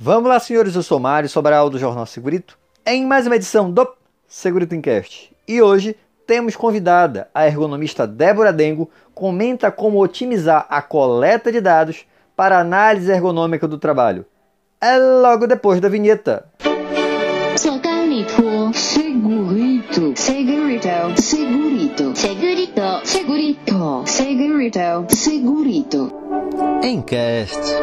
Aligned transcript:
Vamos 0.00 0.28
lá, 0.28 0.38
senhores, 0.38 0.76
eu 0.76 0.82
sou 0.84 1.00
Mário 1.00 1.28
Sobral 1.28 1.68
do 1.68 1.76
Jornal 1.76 2.06
Segurito, 2.06 2.56
em 2.86 3.04
mais 3.04 3.26
uma 3.26 3.34
edição 3.34 3.68
do 3.68 3.84
Segurito 4.28 4.72
Encast. 4.72 5.32
E 5.46 5.60
hoje 5.60 5.96
temos 6.24 6.54
convidada 6.54 7.28
a 7.34 7.48
ergonomista 7.48 8.06
Débora 8.06 8.52
Dengo, 8.52 8.88
comenta 9.12 9.72
como 9.72 10.00
otimizar 10.00 10.68
a 10.70 10.80
coleta 10.80 11.50
de 11.50 11.60
dados 11.60 12.04
para 12.36 12.60
análise 12.60 13.10
ergonômica 13.10 13.66
do 13.66 13.76
trabalho. 13.76 14.24
É 14.80 14.96
logo 14.96 15.48
depois 15.48 15.80
da 15.80 15.88
vinheta. 15.88 16.46
Segurito, 17.56 18.70
segurito, 18.72 20.12
segurito, 20.14 21.20
segurito, 21.20 22.12
segurito, 22.14 23.02
segurito, 23.04 24.04
segurito, 24.06 25.06
segurito. 25.08 26.12
Encast. 26.84 27.74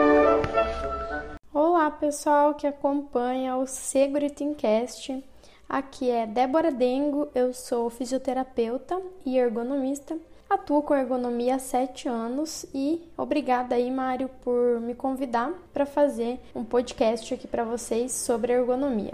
Olá, 1.85 1.91
pessoal 1.91 2.55
que 2.55 2.65
acompanha 2.65 3.57
o 3.57 3.67
Segurito 3.67 4.43
Encast. 4.43 5.23
Aqui 5.69 6.09
é 6.09 6.25
Débora 6.25 6.71
Dengo, 6.71 7.29
eu 7.35 7.53
sou 7.53 7.91
fisioterapeuta 7.91 8.99
e 9.23 9.37
ergonomista. 9.37 10.17
Atuo 10.49 10.81
com 10.81 10.95
ergonomia 10.95 11.57
há 11.57 11.59
sete 11.59 12.09
anos 12.09 12.65
e 12.73 12.99
obrigada 13.15 13.75
aí, 13.75 13.91
Mário, 13.91 14.31
por 14.43 14.81
me 14.81 14.95
convidar 14.95 15.53
para 15.71 15.85
fazer 15.85 16.39
um 16.55 16.65
podcast 16.65 17.31
aqui 17.31 17.47
para 17.47 17.63
vocês 17.63 18.11
sobre 18.13 18.53
ergonomia. 18.53 19.13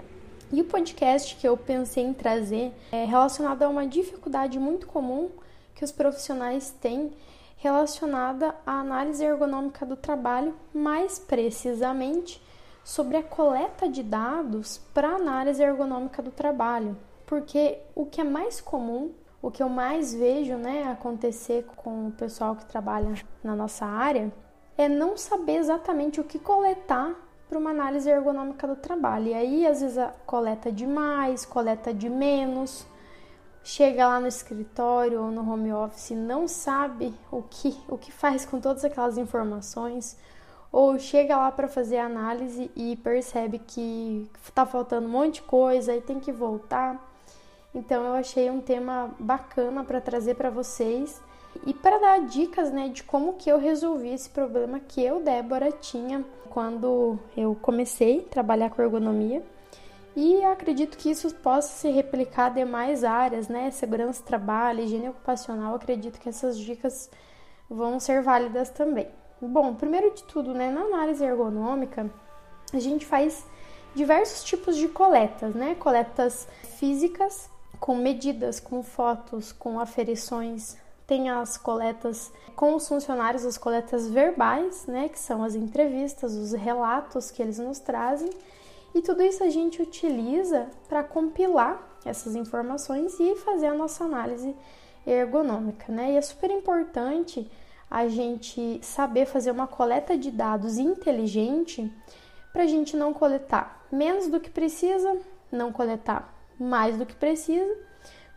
E 0.50 0.62
o 0.62 0.64
podcast 0.64 1.36
que 1.36 1.46
eu 1.46 1.58
pensei 1.58 2.02
em 2.02 2.14
trazer 2.14 2.72
é 2.90 3.04
relacionado 3.04 3.64
a 3.64 3.68
uma 3.68 3.86
dificuldade 3.86 4.58
muito 4.58 4.86
comum 4.86 5.28
que 5.74 5.84
os 5.84 5.92
profissionais 5.92 6.74
têm 6.80 7.12
relacionada 7.58 8.54
à 8.66 8.80
análise 8.80 9.22
ergonômica 9.22 9.84
do 9.84 9.94
trabalho, 9.94 10.54
mais 10.72 11.18
precisamente 11.18 12.40
sobre 12.84 13.16
a 13.16 13.22
coleta 13.22 13.88
de 13.88 14.02
dados 14.02 14.78
para 14.92 15.16
análise 15.16 15.62
ergonômica 15.62 16.22
do 16.22 16.30
trabalho. 16.30 16.96
Porque 17.26 17.78
o 17.94 18.04
que 18.06 18.20
é 18.20 18.24
mais 18.24 18.60
comum, 18.60 19.12
o 19.40 19.50
que 19.50 19.62
eu 19.62 19.68
mais 19.68 20.12
vejo 20.12 20.56
né, 20.56 20.90
acontecer 20.90 21.66
com 21.76 22.08
o 22.08 22.12
pessoal 22.12 22.56
que 22.56 22.66
trabalha 22.66 23.14
na 23.42 23.56
nossa 23.56 23.86
área, 23.86 24.32
é 24.76 24.88
não 24.88 25.16
saber 25.16 25.56
exatamente 25.56 26.20
o 26.20 26.24
que 26.24 26.38
coletar 26.38 27.14
para 27.48 27.58
uma 27.58 27.70
análise 27.70 28.08
ergonômica 28.08 28.66
do 28.66 28.76
trabalho. 28.76 29.28
E 29.28 29.34
aí, 29.34 29.66
às 29.66 29.80
vezes, 29.80 30.02
coleta 30.24 30.72
de 30.72 30.86
mais, 30.86 31.44
coleta 31.44 31.92
de 31.92 32.08
menos, 32.08 32.86
chega 33.62 34.08
lá 34.08 34.18
no 34.18 34.26
escritório 34.26 35.22
ou 35.22 35.30
no 35.30 35.48
home 35.50 35.72
office, 35.72 36.10
não 36.10 36.48
sabe 36.48 37.14
o 37.30 37.42
que, 37.42 37.76
o 37.88 37.96
que 37.96 38.10
faz 38.10 38.44
com 38.44 38.60
todas 38.60 38.84
aquelas 38.84 39.18
informações, 39.18 40.16
ou 40.72 40.98
chega 40.98 41.36
lá 41.36 41.52
para 41.52 41.68
fazer 41.68 41.98
a 41.98 42.06
análise 42.06 42.70
e 42.74 42.96
percebe 42.96 43.58
que 43.58 44.26
está 44.42 44.64
faltando 44.64 45.06
um 45.06 45.10
monte 45.10 45.34
de 45.34 45.42
coisa 45.42 45.94
e 45.94 46.00
tem 46.00 46.18
que 46.18 46.32
voltar. 46.32 47.12
Então, 47.74 48.04
eu 48.04 48.14
achei 48.14 48.50
um 48.50 48.60
tema 48.60 49.10
bacana 49.18 49.84
para 49.84 50.00
trazer 50.00 50.34
para 50.34 50.48
vocês 50.48 51.20
e 51.66 51.74
para 51.74 51.98
dar 51.98 52.20
dicas, 52.22 52.72
né, 52.72 52.88
de 52.88 53.02
como 53.02 53.34
que 53.34 53.50
eu 53.50 53.58
resolvi 53.58 54.08
esse 54.08 54.30
problema 54.30 54.80
que 54.80 55.02
eu, 55.02 55.20
Débora, 55.20 55.70
tinha 55.70 56.24
quando 56.48 57.18
eu 57.36 57.54
comecei 57.60 58.20
a 58.20 58.30
trabalhar 58.30 58.70
com 58.70 58.82
ergonomia. 58.82 59.42
E 60.14 60.44
acredito 60.44 60.98
que 60.98 61.10
isso 61.10 61.34
possa 61.36 61.68
se 61.68 61.90
replicar 61.90 62.50
em 62.50 62.64
demais 62.64 63.02
áreas, 63.02 63.48
né? 63.48 63.70
Segurança 63.70 64.22
do 64.22 64.26
trabalho, 64.26 64.80
higiene 64.80 65.08
ocupacional. 65.08 65.74
Acredito 65.74 66.20
que 66.20 66.28
essas 66.28 66.58
dicas 66.58 67.10
vão 67.70 67.98
ser 67.98 68.20
válidas 68.22 68.68
também. 68.68 69.08
Bom, 69.48 69.74
primeiro 69.74 70.14
de 70.14 70.22
tudo, 70.24 70.54
né, 70.54 70.70
na 70.70 70.82
análise 70.82 71.24
ergonômica, 71.24 72.08
a 72.72 72.78
gente 72.78 73.04
faz 73.04 73.44
diversos 73.94 74.44
tipos 74.44 74.76
de 74.76 74.88
coletas, 74.88 75.54
né? 75.54 75.74
Coletas 75.74 76.48
físicas, 76.78 77.50
com 77.80 77.96
medidas, 77.96 78.60
com 78.60 78.82
fotos, 78.82 79.52
com 79.52 79.80
aferições 79.80 80.76
tem 81.12 81.28
as 81.28 81.58
coletas 81.58 82.32
com 82.56 82.74
os 82.74 82.88
funcionários, 82.88 83.44
as 83.44 83.58
coletas 83.58 84.08
verbais, 84.08 84.86
né, 84.86 85.10
que 85.10 85.18
são 85.18 85.44
as 85.44 85.54
entrevistas, 85.54 86.32
os 86.32 86.52
relatos 86.52 87.30
que 87.30 87.42
eles 87.42 87.58
nos 87.58 87.78
trazem. 87.78 88.30
E 88.94 89.02
tudo 89.02 89.22
isso 89.22 89.44
a 89.44 89.50
gente 89.50 89.82
utiliza 89.82 90.68
para 90.88 91.02
compilar 91.04 91.82
essas 92.04 92.34
informações 92.34 93.18
e 93.20 93.36
fazer 93.36 93.66
a 93.66 93.74
nossa 93.74 94.04
análise 94.04 94.54
ergonômica, 95.06 95.92
né? 95.92 96.12
E 96.12 96.16
é 96.16 96.20
super 96.22 96.50
importante 96.50 97.50
a 97.92 98.08
gente 98.08 98.80
saber 98.82 99.26
fazer 99.26 99.50
uma 99.50 99.66
coleta 99.66 100.16
de 100.16 100.30
dados 100.30 100.78
inteligente 100.78 101.92
para 102.50 102.62
a 102.62 102.66
gente 102.66 102.96
não 102.96 103.12
coletar 103.12 103.84
menos 103.92 104.28
do 104.28 104.40
que 104.40 104.48
precisa, 104.48 105.18
não 105.50 105.70
coletar 105.70 106.34
mais 106.58 106.96
do 106.96 107.04
que 107.04 107.14
precisa, 107.14 107.70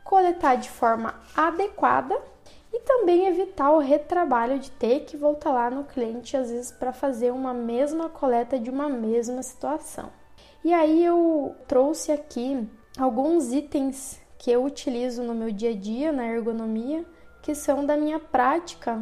coletar 0.04 0.56
de 0.56 0.70
forma 0.70 1.16
adequada 1.34 2.22
e 2.74 2.82
também 2.82 3.28
evitar 3.28 3.72
o 3.72 3.80
retrabalho 3.80 4.60
de 4.60 4.70
ter 4.72 5.06
que 5.06 5.16
voltar 5.16 5.54
lá 5.54 5.70
no 5.70 5.86
cliente 5.86 6.36
às 6.36 6.52
vezes 6.52 6.74
para 6.74 6.92
fazer 6.92 7.32
uma 7.32 7.54
mesma 7.54 8.10
coleta 8.10 8.60
de 8.60 8.70
uma 8.70 8.90
mesma 8.90 9.42
situação. 9.42 10.12
E 10.66 10.74
aí 10.74 11.06
eu 11.06 11.56
trouxe 11.66 12.12
aqui 12.12 12.68
alguns 13.00 13.54
itens 13.54 14.20
que 14.38 14.52
eu 14.52 14.66
utilizo 14.66 15.24
no 15.24 15.34
meu 15.34 15.50
dia 15.50 15.70
a 15.70 15.76
dia 15.76 16.12
na 16.12 16.28
ergonomia, 16.28 17.06
que 17.42 17.56
são 17.56 17.86
da 17.86 17.96
minha 17.96 18.20
prática 18.20 19.02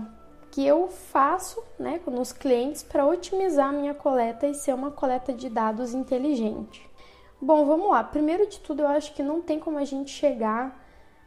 que 0.54 0.64
eu 0.64 0.88
faço 0.88 1.64
né, 1.80 2.00
nos 2.06 2.32
clientes 2.32 2.84
para 2.84 3.08
otimizar 3.08 3.70
a 3.70 3.72
minha 3.72 3.96
coleta 3.96 4.46
e 4.46 4.54
ser 4.54 4.72
uma 4.76 4.92
coleta 4.92 5.34
de 5.34 5.50
dados 5.50 5.96
inteligente. 5.96 6.88
Bom, 7.42 7.66
vamos 7.66 7.90
lá. 7.90 8.04
Primeiro 8.04 8.46
de 8.46 8.60
tudo, 8.60 8.84
eu 8.84 8.88
acho 8.88 9.16
que 9.16 9.24
não 9.24 9.42
tem 9.42 9.60
como 9.60 9.80
a 9.80 9.84
gente 9.84 10.12
chegar 10.12 10.80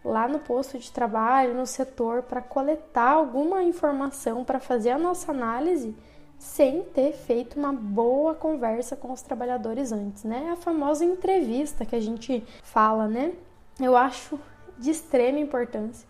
lá 0.04 0.28
no 0.28 0.38
posto 0.38 0.78
de 0.78 0.92
trabalho, 0.92 1.54
no 1.54 1.66
setor, 1.66 2.22
para 2.22 2.40
coletar 2.40 3.10
alguma 3.10 3.64
informação, 3.64 4.44
para 4.44 4.60
fazer 4.60 4.90
a 4.90 4.98
nossa 4.98 5.32
análise, 5.32 5.92
sem 6.38 6.84
ter 6.84 7.12
feito 7.12 7.58
uma 7.58 7.72
boa 7.72 8.32
conversa 8.32 8.94
com 8.94 9.12
os 9.12 9.22
trabalhadores 9.22 9.90
antes, 9.90 10.22
né? 10.22 10.50
A 10.52 10.56
famosa 10.56 11.04
entrevista 11.04 11.84
que 11.84 11.96
a 11.96 12.00
gente 12.00 12.46
fala, 12.62 13.08
né? 13.08 13.32
Eu 13.80 13.96
acho 13.96 14.38
de 14.78 14.92
extrema 14.92 15.40
importância. 15.40 16.06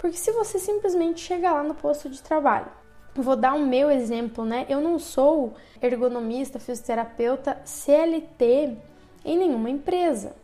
Porque 0.00 0.16
se 0.16 0.32
você 0.32 0.58
simplesmente 0.58 1.20
chega 1.20 1.52
lá 1.52 1.62
no 1.62 1.74
posto 1.74 2.08
de 2.08 2.22
trabalho, 2.22 2.72
vou 3.14 3.36
dar 3.36 3.52
o 3.52 3.66
meu 3.66 3.90
exemplo, 3.90 4.46
né? 4.46 4.64
Eu 4.66 4.80
não 4.80 4.98
sou 4.98 5.52
ergonomista, 5.80 6.58
fisioterapeuta 6.58 7.60
CLT 7.66 8.78
em 9.22 9.36
nenhuma 9.36 9.68
empresa. 9.68 10.34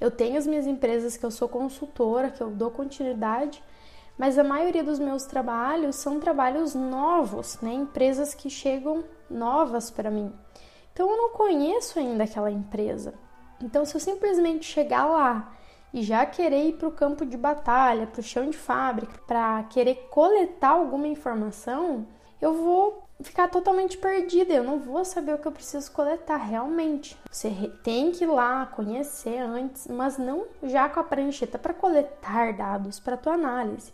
Eu 0.00 0.10
tenho 0.10 0.36
as 0.36 0.48
minhas 0.48 0.66
empresas 0.66 1.16
que 1.16 1.24
eu 1.24 1.30
sou 1.30 1.48
consultora, 1.48 2.28
que 2.28 2.42
eu 2.42 2.50
dou 2.50 2.72
continuidade, 2.72 3.62
mas 4.18 4.36
a 4.36 4.42
maioria 4.42 4.82
dos 4.82 4.98
meus 4.98 5.24
trabalhos 5.24 5.94
são 5.94 6.18
trabalhos 6.18 6.74
novos, 6.74 7.60
né? 7.62 7.72
Empresas 7.72 8.34
que 8.34 8.50
chegam 8.50 9.04
novas 9.30 9.92
para 9.92 10.10
mim. 10.10 10.32
Então 10.92 11.08
eu 11.08 11.16
não 11.16 11.30
conheço 11.30 12.00
ainda 12.00 12.24
aquela 12.24 12.50
empresa. 12.50 13.14
Então 13.62 13.84
se 13.84 13.94
eu 13.94 14.00
simplesmente 14.00 14.64
chegar 14.64 15.06
lá 15.06 15.54
e 15.94 16.02
já 16.02 16.26
querer 16.26 16.66
ir 16.66 16.72
para 16.72 16.88
o 16.88 16.92
campo 16.92 17.24
de 17.24 17.36
batalha, 17.36 18.08
para 18.08 18.18
o 18.18 18.22
chão 18.22 18.50
de 18.50 18.58
fábrica, 18.58 19.16
para 19.28 19.62
querer 19.62 20.08
coletar 20.10 20.70
alguma 20.70 21.06
informação, 21.06 22.04
eu 22.42 22.52
vou 22.52 23.04
ficar 23.22 23.48
totalmente 23.48 23.96
perdida, 23.96 24.52
eu 24.52 24.64
não 24.64 24.80
vou 24.80 25.04
saber 25.04 25.32
o 25.32 25.38
que 25.38 25.46
eu 25.46 25.52
preciso 25.52 25.92
coletar 25.92 26.36
realmente. 26.36 27.16
Você 27.30 27.48
tem 27.84 28.10
que 28.10 28.24
ir 28.24 28.26
lá 28.26 28.66
conhecer 28.66 29.38
antes, 29.38 29.86
mas 29.86 30.18
não 30.18 30.46
já 30.64 30.88
com 30.88 30.98
a 30.98 31.04
prancheta 31.04 31.60
para 31.60 31.72
coletar 31.72 32.52
dados 32.54 32.98
para 32.98 33.16
tua 33.16 33.34
análise. 33.34 33.92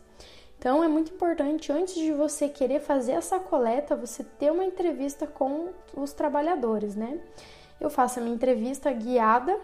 Então 0.59 0.83
é 0.83 0.89
muito 0.89 1.13
importante 1.13 1.71
antes 1.71 1.95
de 1.95 2.13
você 2.13 2.49
querer 2.49 2.81
fazer 2.81 3.13
essa 3.13 3.39
coleta, 3.39 3.95
você 3.95 4.25
ter 4.25 4.51
uma 4.51 4.65
entrevista 4.65 5.27
com 5.27 5.69
os 5.95 6.15
trabalhadores, 6.15 6.97
né? 6.97 7.21
Eu 7.79 7.91
faço 7.91 8.21
a 8.21 8.23
minha 8.23 8.35
entrevista 8.35 8.91
guiada 8.91 9.59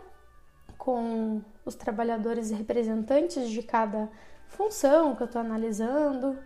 com 0.86 1.42
os 1.64 1.74
trabalhadores 1.74 2.52
representantes 2.52 3.50
de 3.50 3.60
cada 3.60 4.08
função 4.46 5.16
que 5.16 5.22
eu 5.24 5.26
estou 5.26 5.40
analisando, 5.40 6.38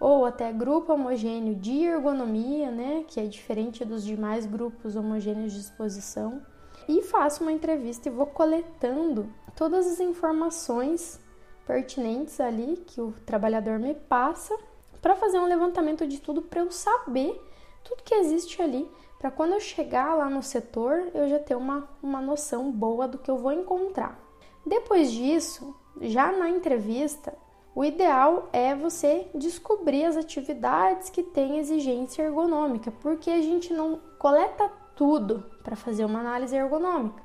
ou 0.00 0.26
até 0.26 0.52
grupo 0.52 0.92
homogêneo 0.92 1.54
de 1.54 1.84
ergonomia, 1.84 2.72
né, 2.72 3.04
que 3.06 3.20
é 3.20 3.26
diferente 3.26 3.84
dos 3.84 4.04
demais 4.04 4.46
grupos 4.46 4.96
homogêneos 4.96 5.52
de 5.52 5.60
exposição, 5.60 6.42
e 6.88 7.02
faço 7.02 7.44
uma 7.44 7.52
entrevista 7.52 8.08
e 8.08 8.12
vou 8.12 8.26
coletando 8.26 9.32
todas 9.54 9.86
as 9.86 10.00
informações 10.00 11.20
pertinentes 11.64 12.40
ali 12.40 12.82
que 12.84 13.00
o 13.00 13.12
trabalhador 13.24 13.78
me 13.78 13.94
passa 13.94 14.58
para 15.00 15.14
fazer 15.14 15.38
um 15.38 15.46
levantamento 15.46 16.04
de 16.04 16.20
tudo 16.20 16.42
para 16.42 16.62
eu 16.62 16.70
saber 16.72 17.40
tudo 17.84 18.02
que 18.02 18.14
existe 18.14 18.60
ali, 18.60 18.90
para 19.18 19.30
quando 19.30 19.52
eu 19.52 19.60
chegar 19.60 20.14
lá 20.14 20.28
no 20.28 20.42
setor 20.42 21.10
eu 21.14 21.28
já 21.28 21.38
ter 21.38 21.54
uma, 21.54 21.88
uma 22.02 22.20
noção 22.20 22.70
boa 22.70 23.06
do 23.06 23.18
que 23.18 23.30
eu 23.30 23.38
vou 23.38 23.52
encontrar. 23.52 24.18
Depois 24.66 25.12
disso, 25.12 25.74
já 26.00 26.32
na 26.32 26.48
entrevista, 26.48 27.34
o 27.74 27.84
ideal 27.84 28.48
é 28.52 28.74
você 28.74 29.26
descobrir 29.34 30.04
as 30.04 30.16
atividades 30.16 31.10
que 31.10 31.22
têm 31.22 31.58
exigência 31.58 32.22
ergonômica, 32.22 32.92
porque 33.00 33.30
a 33.30 33.42
gente 33.42 33.72
não 33.72 34.00
coleta 34.18 34.70
tudo 34.94 35.44
para 35.62 35.76
fazer 35.76 36.04
uma 36.04 36.20
análise 36.20 36.56
ergonômica. 36.56 37.22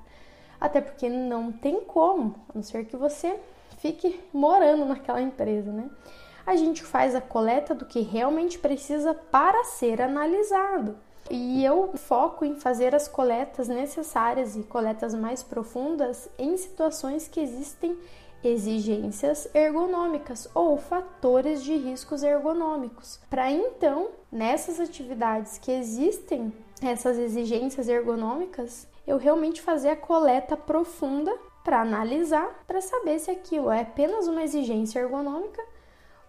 Até 0.60 0.82
porque 0.82 1.08
não 1.08 1.52
tem 1.52 1.82
como, 1.82 2.36
a 2.50 2.54
não 2.56 2.64
ser 2.64 2.86
que 2.86 2.98
você 2.98 3.40
fique 3.78 4.20
morando 4.34 4.86
naquela 4.86 5.22
empresa, 5.22 5.72
né? 5.72 5.90
A 6.50 6.56
gente 6.56 6.84
faz 6.84 7.14
a 7.14 7.22
coleta 7.22 7.76
do 7.76 7.86
que 7.86 8.00
realmente 8.00 8.58
precisa 8.58 9.14
para 9.14 9.66
ser 9.66 10.02
analisado. 10.02 10.98
E 11.30 11.64
eu 11.64 11.92
foco 11.96 12.44
em 12.44 12.56
fazer 12.56 12.96
as 12.96 13.08
coletas 13.08 13.68
necessárias 13.68 14.56
e 14.56 14.64
coletas 14.64 15.14
mais 15.14 15.44
profundas 15.44 16.28
em 16.40 16.58
situações 16.58 17.28
que 17.28 17.40
existem 17.40 17.96
exigências 18.44 19.48
ergonômicas 19.54 20.50
ou 20.56 20.76
fatores 20.80 21.62
de 21.62 21.78
riscos 21.78 22.24
ergonômicos. 22.24 23.20
Para 23.30 23.52
então, 23.52 24.08
nessas 24.32 24.80
atividades 24.80 25.60
que 25.60 25.72
existem 25.72 26.52
essas 26.82 27.20
exigências 27.20 27.88
ergonômicas, 27.88 28.88
eu 29.06 29.18
realmente 29.18 29.62
fazer 29.62 29.90
a 29.90 29.96
coleta 29.96 30.58
profunda 30.58 31.32
para 31.64 31.82
analisar, 31.82 32.64
para 32.66 32.82
saber 32.82 33.20
se 33.20 33.30
aquilo 33.30 33.70
é 33.70 33.82
apenas 33.82 34.28
uma 34.28 34.42
exigência 34.42 34.98
ergonômica 34.98 35.62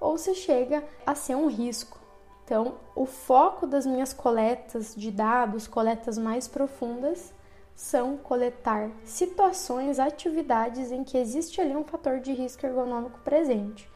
ou 0.00 0.16
se 0.16 0.34
chega 0.34 0.82
a 1.06 1.14
ser 1.14 1.34
um 1.34 1.46
risco. 1.46 1.98
Então, 2.44 2.74
o 2.96 3.06
foco 3.06 3.66
das 3.66 3.86
minhas 3.86 4.12
coletas 4.12 4.94
de 4.96 5.10
dados, 5.10 5.68
coletas 5.68 6.18
mais 6.18 6.48
profundas, 6.48 7.32
são 7.76 8.16
coletar 8.16 8.90
situações, 9.04 9.98
atividades 9.98 10.90
em 10.90 11.04
que 11.04 11.16
existe 11.16 11.60
ali 11.60 11.76
um 11.76 11.84
fator 11.84 12.20
de 12.20 12.32
risco 12.32 12.66
ergonômico 12.66 13.20
presente. 13.20 13.88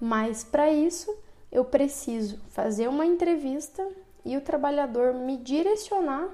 Mas 0.00 0.42
para 0.42 0.70
isso, 0.70 1.14
eu 1.52 1.64
preciso 1.64 2.38
fazer 2.50 2.88
uma 2.88 3.06
entrevista 3.06 3.86
e 4.24 4.36
o 4.36 4.40
trabalhador 4.40 5.14
me 5.14 5.36
direcionar 5.36 6.28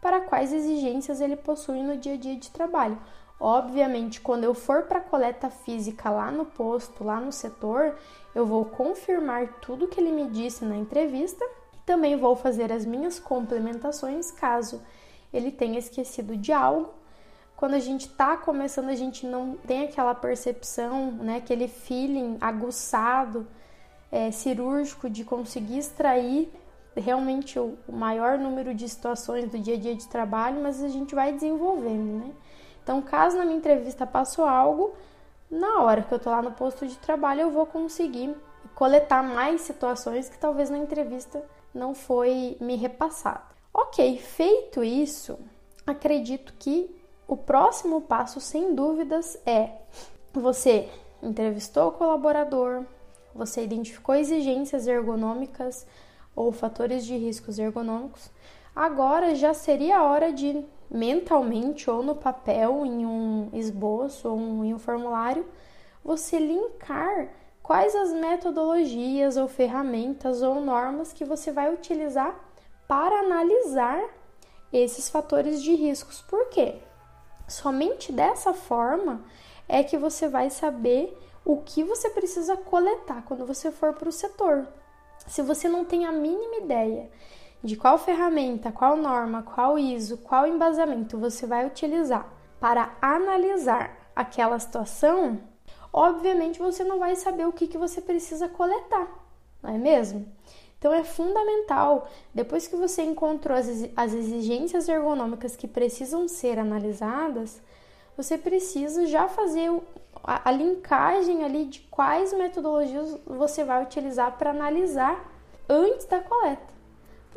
para 0.00 0.20
quais 0.20 0.52
exigências 0.52 1.20
ele 1.20 1.36
possui 1.36 1.82
no 1.82 1.96
dia 1.96 2.14
a 2.14 2.16
dia 2.16 2.36
de 2.36 2.50
trabalho. 2.50 3.00
Obviamente, 3.38 4.20
quando 4.20 4.44
eu 4.44 4.54
for 4.54 4.84
para 4.84 5.00
coleta 5.00 5.50
física 5.50 6.08
lá 6.10 6.30
no 6.30 6.46
posto, 6.46 7.04
lá 7.04 7.20
no 7.20 7.30
setor, 7.30 7.94
eu 8.34 8.46
vou 8.46 8.64
confirmar 8.64 9.60
tudo 9.60 9.88
que 9.88 10.00
ele 10.00 10.10
me 10.10 10.28
disse 10.30 10.64
na 10.64 10.76
entrevista. 10.76 11.44
Também 11.84 12.16
vou 12.16 12.34
fazer 12.34 12.72
as 12.72 12.84
minhas 12.84 13.18
complementações 13.18 14.30
caso 14.30 14.80
ele 15.32 15.50
tenha 15.50 15.78
esquecido 15.78 16.36
de 16.36 16.52
algo. 16.52 16.94
Quando 17.56 17.74
a 17.74 17.78
gente 17.78 18.06
está 18.06 18.36
começando, 18.36 18.88
a 18.88 18.94
gente 18.94 19.26
não 19.26 19.54
tem 19.66 19.84
aquela 19.84 20.14
percepção, 20.14 21.12
né, 21.12 21.36
aquele 21.36 21.68
feeling 21.68 22.36
aguçado, 22.40 23.46
é, 24.10 24.30
cirúrgico 24.30 25.08
de 25.08 25.24
conseguir 25.24 25.78
extrair 25.78 26.50
realmente 26.94 27.58
o 27.58 27.76
maior 27.88 28.38
número 28.38 28.74
de 28.74 28.88
situações 28.88 29.50
do 29.50 29.58
dia 29.58 29.74
a 29.74 29.78
dia 29.78 29.94
de 29.94 30.08
trabalho, 30.08 30.62
mas 30.62 30.82
a 30.82 30.88
gente 30.88 31.14
vai 31.14 31.32
desenvolvendo, 31.32 32.24
né? 32.24 32.30
Então, 32.86 33.02
caso 33.02 33.36
na 33.36 33.44
minha 33.44 33.58
entrevista 33.58 34.06
passou 34.06 34.44
algo, 34.44 34.94
na 35.50 35.82
hora 35.82 36.02
que 36.02 36.14
eu 36.14 36.20
tô 36.20 36.30
lá 36.30 36.40
no 36.40 36.52
posto 36.52 36.86
de 36.86 36.96
trabalho, 36.98 37.40
eu 37.40 37.50
vou 37.50 37.66
conseguir 37.66 38.32
coletar 38.76 39.24
mais 39.24 39.62
situações 39.62 40.28
que 40.28 40.38
talvez 40.38 40.70
na 40.70 40.78
entrevista 40.78 41.44
não 41.74 41.96
foi 41.96 42.56
me 42.60 42.76
repassado. 42.76 43.42
Ok, 43.74 44.18
feito 44.18 44.84
isso, 44.84 45.36
acredito 45.84 46.54
que 46.60 46.88
o 47.26 47.36
próximo 47.36 48.02
passo, 48.02 48.40
sem 48.40 48.72
dúvidas, 48.72 49.36
é 49.44 49.72
você 50.32 50.88
entrevistou 51.20 51.88
o 51.88 51.92
colaborador, 51.92 52.84
você 53.34 53.64
identificou 53.64 54.14
exigências 54.14 54.86
ergonômicas 54.86 55.84
ou 56.36 56.52
fatores 56.52 57.04
de 57.04 57.16
riscos 57.16 57.58
ergonômicos. 57.58 58.30
Agora 58.76 59.34
já 59.34 59.52
seria 59.52 59.98
a 59.98 60.04
hora 60.04 60.32
de 60.32 60.64
mentalmente 60.90 61.90
ou 61.90 62.02
no 62.02 62.14
papel, 62.14 62.84
em 62.84 63.04
um 63.04 63.50
esboço 63.52 64.28
ou 64.28 64.64
em 64.64 64.74
um 64.74 64.78
formulário, 64.78 65.46
você 66.04 66.38
linkar 66.38 67.28
quais 67.62 67.94
as 67.94 68.12
metodologias 68.12 69.36
ou 69.36 69.48
ferramentas 69.48 70.42
ou 70.42 70.60
normas 70.60 71.12
que 71.12 71.24
você 71.24 71.50
vai 71.50 71.72
utilizar 71.72 72.38
para 72.86 73.20
analisar 73.20 74.02
esses 74.72 75.08
fatores 75.08 75.62
de 75.62 75.74
riscos. 75.74 76.22
Por 76.22 76.48
quê? 76.48 76.76
Somente 77.48 78.12
dessa 78.12 78.52
forma 78.52 79.24
é 79.68 79.82
que 79.82 79.98
você 79.98 80.28
vai 80.28 80.50
saber 80.50 81.16
o 81.44 81.58
que 81.58 81.82
você 81.82 82.10
precisa 82.10 82.56
coletar 82.56 83.24
quando 83.24 83.46
você 83.46 83.70
for 83.70 83.94
para 83.94 84.08
o 84.08 84.12
setor. 84.12 84.66
Se 85.26 85.42
você 85.42 85.68
não 85.68 85.84
tem 85.84 86.04
a 86.06 86.12
mínima 86.12 86.56
ideia 86.56 87.10
de 87.62 87.76
qual 87.76 87.98
ferramenta, 87.98 88.70
qual 88.70 88.96
norma, 88.96 89.42
qual 89.42 89.78
ISO, 89.78 90.18
qual 90.18 90.46
embasamento 90.46 91.18
você 91.18 91.46
vai 91.46 91.66
utilizar 91.66 92.28
para 92.60 92.94
analisar 93.00 93.96
aquela 94.14 94.58
situação, 94.58 95.40
obviamente 95.92 96.58
você 96.58 96.84
não 96.84 96.98
vai 96.98 97.16
saber 97.16 97.46
o 97.46 97.52
que, 97.52 97.66
que 97.66 97.78
você 97.78 98.00
precisa 98.00 98.48
coletar, 98.48 99.08
não 99.62 99.74
é 99.74 99.78
mesmo? 99.78 100.26
Então 100.78 100.92
é 100.92 101.02
fundamental, 101.02 102.08
depois 102.34 102.68
que 102.68 102.76
você 102.76 103.02
encontrou 103.02 103.56
as 103.56 104.14
exigências 104.14 104.88
ergonômicas 104.88 105.56
que 105.56 105.66
precisam 105.66 106.28
ser 106.28 106.58
analisadas, 106.58 107.60
você 108.16 108.38
precisa 108.38 109.06
já 109.06 109.28
fazer 109.28 109.70
a, 110.22 110.50
linkagem 110.50 111.44
ali 111.44 111.66
de 111.66 111.80
quais 111.90 112.32
metodologias 112.32 113.18
você 113.26 113.64
vai 113.64 113.82
utilizar 113.82 114.36
para 114.36 114.50
analisar 114.50 115.30
antes 115.68 116.06
da 116.06 116.20
coleta. 116.20 116.75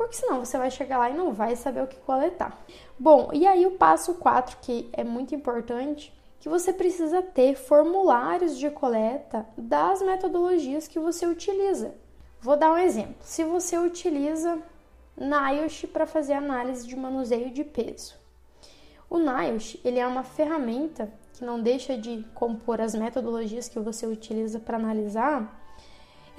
Porque 0.00 0.16
senão 0.16 0.42
você 0.42 0.56
vai 0.56 0.70
chegar 0.70 0.96
lá 0.96 1.10
e 1.10 1.14
não 1.14 1.34
vai 1.34 1.54
saber 1.54 1.82
o 1.82 1.86
que 1.86 1.98
coletar. 1.98 2.58
Bom, 2.98 3.28
e 3.34 3.46
aí 3.46 3.66
o 3.66 3.72
passo 3.72 4.14
4, 4.14 4.56
que 4.62 4.88
é 4.94 5.04
muito 5.04 5.34
importante, 5.34 6.10
que 6.40 6.48
você 6.48 6.72
precisa 6.72 7.20
ter 7.20 7.54
formulários 7.54 8.56
de 8.56 8.70
coleta 8.70 9.46
das 9.58 10.00
metodologias 10.00 10.88
que 10.88 10.98
você 10.98 11.26
utiliza. 11.26 11.94
Vou 12.40 12.56
dar 12.56 12.72
um 12.72 12.78
exemplo. 12.78 13.16
Se 13.20 13.44
você 13.44 13.76
utiliza 13.76 14.58
NIOSH 15.18 15.84
para 15.92 16.06
fazer 16.06 16.32
análise 16.32 16.88
de 16.88 16.96
manuseio 16.96 17.50
de 17.50 17.62
peso. 17.62 18.14
O 19.10 19.18
NIOSH, 19.18 19.80
ele 19.84 19.98
é 19.98 20.06
uma 20.06 20.22
ferramenta 20.22 21.12
que 21.34 21.44
não 21.44 21.60
deixa 21.60 21.98
de 21.98 22.24
compor 22.32 22.80
as 22.80 22.94
metodologias 22.94 23.68
que 23.68 23.78
você 23.78 24.06
utiliza 24.06 24.58
para 24.58 24.78
analisar. 24.78 25.59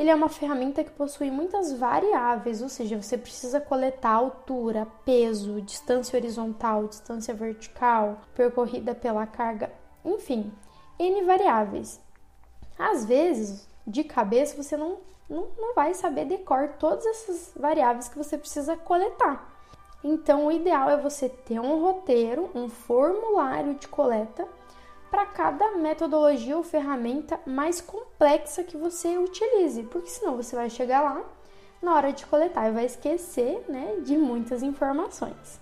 Ele 0.02 0.10
é 0.10 0.16
uma 0.16 0.30
ferramenta 0.30 0.84
que 0.84 0.90
possui 0.90 1.30
muitas 1.30 1.72
variáveis, 1.74 2.60
ou 2.60 2.70
seja, 2.70 3.00
você 3.00 3.16
precisa 3.16 3.62
coletar 3.62 4.10
altura, 4.10 4.88
peso, 5.06 5.62
distância 5.62 6.18
horizontal, 6.18 6.88
distância 6.88 7.36
vertical, 7.36 8.20
percorrida 8.34 8.96
pela 8.96 9.28
carga, 9.28 9.72
enfim, 10.04 10.52
N 10.98 11.22
variáveis. 11.22 12.02
Às 12.80 13.06
vezes, 13.06 13.70
de 13.86 14.04
cabeça, 14.04 14.58
você 14.58 14.76
não 14.76 14.98
não, 15.30 15.50
não 15.56 15.76
vai 15.76 15.94
saber 15.94 16.26
decor 16.26 16.70
todas 16.80 17.06
essas 17.06 17.54
variáveis 17.56 18.10
que 18.10 18.18
você 18.18 18.40
precisa 18.40 18.76
coletar. 18.76 19.54
Então, 20.04 20.48
o 20.48 20.52
ideal 20.52 20.90
é 20.90 20.98
você 20.98 21.30
ter 21.30 21.60
um 21.60 21.80
roteiro, 21.80 22.50
um 22.56 22.68
formulário 22.68 23.76
de 23.76 23.88
coleta 23.88 24.48
para 25.12 25.26
cada 25.26 25.72
metodologia 25.74 26.56
ou 26.56 26.64
ferramenta 26.64 27.38
mais 27.46 27.82
complexa 27.82 28.64
que 28.64 28.78
você 28.78 29.18
utilize, 29.18 29.84
porque 29.84 30.10
senão 30.10 30.38
você 30.38 30.56
vai 30.56 30.70
chegar 30.70 31.02
lá 31.02 31.22
na 31.82 31.94
hora 31.94 32.14
de 32.14 32.26
coletar 32.26 32.70
e 32.70 32.72
vai 32.72 32.86
esquecer 32.86 33.66
né, 33.68 33.98
de 34.04 34.18
muitas 34.18 34.64
informações. 34.64 35.60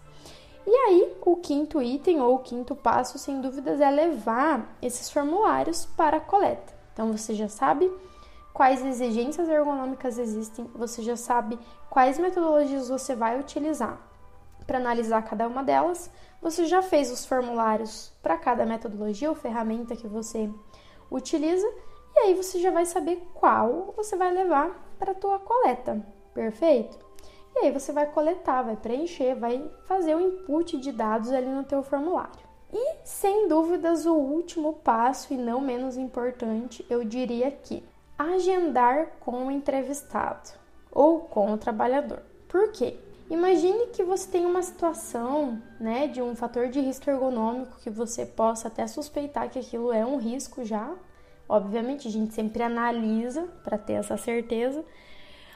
E 0.68 0.72
aí, 0.72 1.18
o 1.26 1.36
quinto 1.38 1.82
item 1.82 2.22
ou 2.22 2.36
o 2.36 2.40
quinto 2.40 2.76
passo, 2.76 3.18
sem 3.18 3.42
dúvidas, 3.42 3.82
é 3.82 3.90
levar 3.90 4.78
esses 4.84 5.10
formulários 5.10 5.84
para 5.98 6.18
a 6.18 6.22
coleta. 6.22 6.72
Então, 6.94 7.12
você 7.12 7.34
já 7.34 7.48
sabe 7.48 7.92
quais 8.54 8.86
exigências 8.86 9.50
ergonômicas 9.50 10.20
existem, 10.20 10.70
você 10.76 11.02
já 11.02 11.16
sabe 11.16 11.58
quais 11.90 12.20
metodologias 12.20 12.90
você 12.90 13.16
vai 13.16 13.40
utilizar 13.40 14.09
para 14.70 14.78
analisar 14.78 15.24
cada 15.24 15.48
uma 15.48 15.64
delas. 15.64 16.12
Você 16.44 16.66
já 16.66 16.84
fez 16.84 17.12
os 17.12 17.26
formulários 17.26 18.14
para 18.22 18.38
cada 18.38 18.68
metodologia 18.68 19.28
ou 19.28 19.36
ferramenta 19.36 19.96
que 19.96 20.08
você 20.08 20.48
utiliza 21.10 21.68
e 22.16 22.20
aí 22.20 22.36
você 22.36 22.60
já 22.60 22.70
vai 22.70 22.86
saber 22.86 23.28
qual 23.34 23.96
você 23.98 24.16
vai 24.16 24.32
levar 24.32 24.96
para 25.00 25.14
a 25.14 25.16
tua 25.16 25.40
coleta. 25.40 26.06
Perfeito? 26.36 27.00
E 27.56 27.66
aí 27.66 27.72
você 27.72 27.92
vai 27.92 28.06
coletar, 28.06 28.62
vai 28.62 28.76
preencher, 28.76 29.34
vai 29.34 29.68
fazer 29.86 30.16
o 30.16 30.22
input 30.22 30.78
de 30.78 30.92
dados 30.92 31.32
ali 31.32 31.48
no 31.48 31.64
teu 31.64 31.82
formulário. 31.82 32.48
E 32.72 32.98
sem 33.04 33.48
dúvidas 33.48 34.06
o 34.06 34.14
último 34.14 34.74
passo 34.74 35.34
e 35.34 35.38
não 35.38 35.60
menos 35.60 35.98
importante, 35.98 36.86
eu 36.88 37.04
diria 37.04 37.50
que 37.50 37.84
agendar 38.16 39.14
com 39.20 39.48
o 39.48 39.52
entrevistado 39.52 40.52
ou 40.92 41.22
com 41.22 41.52
o 41.54 41.58
trabalhador. 41.58 42.22
Por 42.48 42.72
quê? 42.72 43.00
Imagine 43.30 43.88
que 43.88 44.04
você 44.04 44.28
tem 44.28 44.44
uma 44.44 44.64
situação, 44.64 45.62
né, 45.80 46.08
de 46.08 46.20
um 46.20 46.36
fator 46.36 46.68
de 46.68 46.80
risco 46.80 47.10
ergonômico 47.10 47.80
que 47.80 47.90
você 47.90 48.26
possa 48.26 48.68
até 48.70 48.88
suspeitar 48.88 49.50
que 49.50 49.60
aquilo 49.60 49.94
é 49.94 50.04
um 50.04 50.18
risco 50.18 50.66
já. 50.66 50.92
Obviamente, 51.48 52.08
a 52.08 52.12
gente 52.12 52.34
sempre 52.34 52.64
analisa 52.64 53.48
para 53.64 53.78
ter 53.78 53.94
essa 53.94 54.18
certeza, 54.18 54.84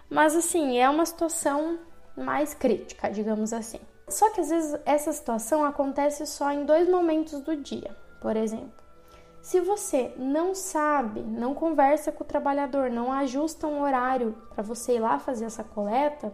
mas 0.08 0.36
assim, 0.36 0.78
é 0.78 0.88
uma 0.88 1.06
situação 1.06 1.80
mais 2.16 2.54
crítica, 2.54 3.10
digamos 3.10 3.52
assim. 3.52 3.80
Só 4.08 4.30
que 4.32 4.42
às 4.42 4.50
vezes 4.50 4.80
essa 4.86 5.12
situação 5.12 5.66
acontece 5.66 6.28
só 6.28 6.52
em 6.52 6.66
dois 6.66 6.88
momentos 6.88 7.42
do 7.42 7.56
dia. 7.56 7.96
Por 8.22 8.38
exemplo, 8.38 8.84
se 9.42 9.60
você 9.60 10.14
não 10.18 10.54
sabe, 10.54 11.22
não 11.22 11.56
conversa 11.56 12.12
com 12.12 12.24
o 12.24 12.28
trabalhador, 12.28 12.92
não 12.92 13.12
ajusta 13.12 13.66
um 13.66 13.82
horário 13.82 14.36
para 14.54 14.62
você 14.62 14.96
ir 14.96 15.00
lá 15.00 15.18
fazer 15.18 15.46
essa 15.46 15.64
coleta, 15.64 16.32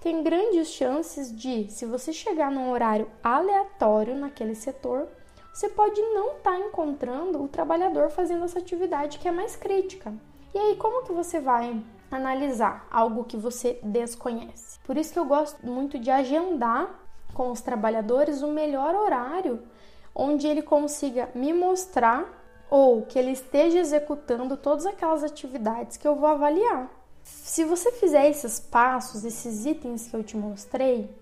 tem 0.00 0.22
grandes 0.22 0.68
chances 0.68 1.34
de, 1.34 1.70
se 1.70 1.84
você 1.84 2.12
chegar 2.12 2.50
num 2.50 2.70
horário 2.70 3.10
aleatório 3.22 4.14
naquele 4.14 4.54
setor, 4.54 5.06
você 5.52 5.68
pode 5.68 6.00
não 6.00 6.36
estar 6.36 6.52
tá 6.52 6.58
encontrando 6.58 7.42
o 7.42 7.48
trabalhador 7.48 8.08
fazendo 8.10 8.44
essa 8.44 8.58
atividade 8.58 9.18
que 9.18 9.28
é 9.28 9.32
mais 9.32 9.56
crítica. 9.56 10.12
E 10.54 10.58
aí, 10.58 10.76
como 10.76 11.04
que 11.04 11.12
você 11.12 11.38
vai 11.38 11.80
analisar 12.10 12.86
algo 12.90 13.24
que 13.24 13.36
você 13.36 13.78
desconhece? 13.82 14.78
Por 14.80 14.96
isso 14.96 15.12
que 15.12 15.18
eu 15.18 15.24
gosto 15.24 15.64
muito 15.66 15.98
de 15.98 16.10
agendar 16.10 16.98
com 17.34 17.50
os 17.50 17.60
trabalhadores 17.60 18.42
o 18.42 18.48
melhor 18.48 18.94
horário 18.94 19.62
onde 20.14 20.46
ele 20.46 20.62
consiga 20.62 21.28
me 21.34 21.52
mostrar 21.52 22.26
ou 22.68 23.02
que 23.02 23.18
ele 23.18 23.32
esteja 23.32 23.78
executando 23.78 24.56
todas 24.56 24.86
aquelas 24.86 25.24
atividades 25.24 25.96
que 25.96 26.06
eu 26.06 26.16
vou 26.16 26.28
avaliar. 26.28 26.88
Se 27.30 27.64
você 27.64 27.92
fizer 27.92 28.28
esses 28.28 28.60
passos, 28.60 29.24
esses 29.24 29.66
itens 29.66 30.08
que 30.08 30.14
eu 30.14 30.22
te 30.22 30.36
mostrei, 30.36 31.14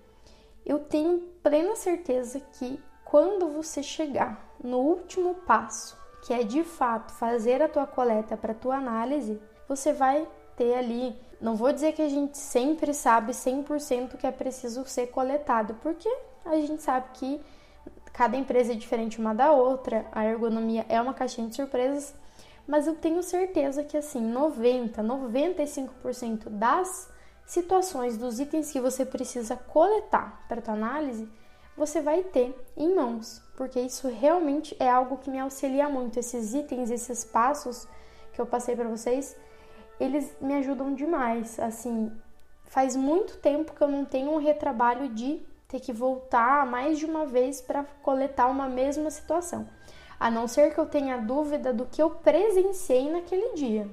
eu 0.65 0.79
tenho 0.79 1.19
plena 1.41 1.75
certeza 1.75 2.39
que 2.39 2.79
quando 3.03 3.49
você 3.49 3.81
chegar 3.81 4.53
no 4.63 4.77
último 4.77 5.33
passo, 5.33 5.97
que 6.21 6.33
é 6.33 6.43
de 6.43 6.63
fato 6.63 7.11
fazer 7.13 7.61
a 7.61 7.69
tua 7.69 7.87
coleta 7.87 8.37
para 8.37 8.53
tua 8.53 8.75
análise, 8.75 9.39
você 9.67 9.93
vai 9.93 10.27
ter 10.55 10.75
ali, 10.75 11.15
não 11.39 11.55
vou 11.55 11.71
dizer 11.71 11.93
que 11.93 12.01
a 12.01 12.09
gente 12.09 12.37
sempre 12.37 12.93
sabe 12.93 13.31
100% 13.31 14.17
que 14.17 14.27
é 14.27 14.31
preciso 14.31 14.85
ser 14.85 15.07
coletado, 15.07 15.73
porque 15.75 16.09
a 16.45 16.55
gente 16.55 16.83
sabe 16.83 17.07
que 17.13 17.41
cada 18.13 18.35
empresa 18.35 18.73
é 18.73 18.75
diferente 18.75 19.19
uma 19.19 19.33
da 19.33 19.51
outra, 19.51 20.05
a 20.11 20.25
ergonomia 20.25 20.85
é 20.89 20.99
uma 20.99 21.13
caixinha 21.13 21.47
de 21.47 21.55
surpresas, 21.55 22.13
mas 22.69 22.87
eu 22.87 22.95
tenho 22.95 23.21
certeza 23.21 23.83
que 23.83 23.97
assim, 23.97 24.21
90, 24.21 25.03
95% 25.03 26.47
das 26.49 27.11
situações 27.45 28.17
dos 28.17 28.39
itens 28.39 28.71
que 28.71 28.79
você 28.79 29.05
precisa 29.05 29.57
coletar 29.57 30.45
para 30.47 30.61
tua 30.61 30.75
análise 30.75 31.27
você 31.79 32.01
vai 32.01 32.23
ter 32.23 32.53
em 32.75 32.93
mãos, 32.93 33.41
porque 33.55 33.79
isso 33.79 34.09
realmente 34.09 34.75
é 34.79 34.89
algo 34.89 35.17
que 35.17 35.29
me 35.29 35.39
auxilia 35.39 35.87
muito. 35.87 36.19
Esses 36.19 36.53
itens, 36.53 36.91
esses 36.91 37.23
passos 37.23 37.87
que 38.33 38.41
eu 38.41 38.45
passei 38.45 38.75
para 38.75 38.89
vocês, 38.89 39.35
eles 39.97 40.35
me 40.41 40.55
ajudam 40.55 40.93
demais. 40.93 41.57
Assim, 41.57 42.11
faz 42.65 42.97
muito 42.97 43.37
tempo 43.37 43.73
que 43.73 43.81
eu 43.81 43.87
não 43.87 44.03
tenho 44.03 44.31
um 44.31 44.37
retrabalho 44.39 45.07
de 45.07 45.41
ter 45.69 45.79
que 45.79 45.93
voltar 45.93 46.65
mais 46.65 46.99
de 46.99 47.05
uma 47.05 47.25
vez 47.25 47.61
para 47.61 47.85
coletar 48.03 48.47
uma 48.47 48.67
mesma 48.67 49.09
situação. 49.09 49.65
A 50.19 50.29
não 50.29 50.47
ser 50.47 50.73
que 50.73 50.79
eu 50.79 50.85
tenha 50.85 51.17
dúvida 51.17 51.71
do 51.71 51.85
que 51.85 52.01
eu 52.01 52.09
presenciei 52.09 53.09
naquele 53.09 53.53
dia. 53.53 53.89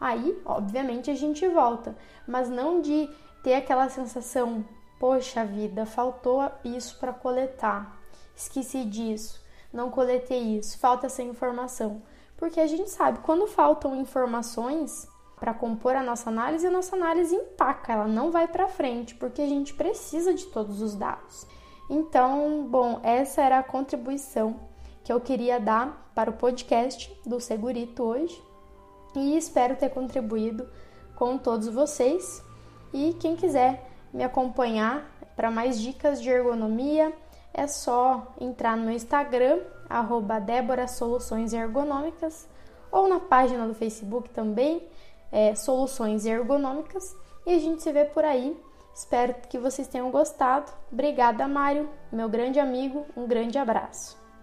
Aí, 0.00 0.40
obviamente, 0.44 1.10
a 1.10 1.14
gente 1.14 1.46
volta, 1.46 1.94
mas 2.26 2.48
não 2.48 2.80
de 2.80 3.08
ter 3.42 3.54
aquela 3.54 3.88
sensação 3.88 4.64
Poxa 5.00 5.46
vida, 5.46 5.86
faltou 5.86 6.46
isso 6.62 6.98
para 6.98 7.10
coletar. 7.10 7.98
Esqueci 8.36 8.84
disso, 8.84 9.42
não 9.72 9.90
coletei 9.90 10.58
isso, 10.58 10.78
falta 10.78 11.06
essa 11.06 11.22
informação. 11.22 12.02
Porque 12.36 12.60
a 12.60 12.66
gente 12.66 12.90
sabe, 12.90 13.20
quando 13.20 13.46
faltam 13.46 13.96
informações 13.96 15.08
para 15.36 15.54
compor 15.54 15.96
a 15.96 16.02
nossa 16.02 16.28
análise, 16.28 16.66
a 16.66 16.70
nossa 16.70 16.96
análise 16.96 17.34
empaca, 17.34 17.94
ela 17.94 18.06
não 18.06 18.30
vai 18.30 18.46
para 18.46 18.68
frente, 18.68 19.14
porque 19.14 19.40
a 19.40 19.48
gente 19.48 19.72
precisa 19.72 20.34
de 20.34 20.44
todos 20.48 20.82
os 20.82 20.94
dados. 20.94 21.46
Então, 21.88 22.66
bom, 22.68 23.00
essa 23.02 23.40
era 23.40 23.58
a 23.58 23.62
contribuição 23.62 24.60
que 25.04 25.12
eu 25.12 25.20
queria 25.20 25.58
dar 25.58 26.10
para 26.14 26.30
o 26.30 26.34
podcast 26.34 27.12
do 27.24 27.40
Segurito 27.40 28.02
hoje 28.02 28.42
e 29.14 29.36
espero 29.36 29.76
ter 29.76 29.90
contribuído 29.90 30.68
com 31.16 31.36
todos 31.36 31.68
vocês. 31.68 32.42
E 32.92 33.14
quem 33.14 33.36
quiser 33.36 33.88
me 34.12 34.24
acompanhar 34.24 35.10
para 35.40 35.50
mais 35.50 35.80
dicas 35.80 36.20
de 36.20 36.28
ergonomia, 36.28 37.12
é 37.54 37.66
só 37.66 38.34
entrar 38.38 38.76
no 38.76 38.90
Instagram, 38.90 39.60
arroba 39.88 40.38
Débora 40.38 40.86
Soluções 40.86 41.54
Ergonômicas, 41.54 42.46
ou 42.92 43.08
na 43.08 43.20
página 43.20 43.66
do 43.66 43.74
Facebook 43.74 44.28
também, 44.30 44.86
é, 45.32 45.54
Soluções 45.54 46.26
Ergonômicas, 46.26 47.16
e 47.46 47.54
a 47.54 47.58
gente 47.58 47.82
se 47.82 47.90
vê 47.90 48.04
por 48.04 48.22
aí. 48.22 48.54
Espero 48.94 49.34
que 49.48 49.58
vocês 49.58 49.88
tenham 49.88 50.10
gostado. 50.10 50.70
Obrigada, 50.92 51.48
Mário, 51.48 51.88
meu 52.12 52.28
grande 52.28 52.60
amigo. 52.60 53.06
Um 53.16 53.26
grande 53.26 53.56
abraço. 53.56 54.19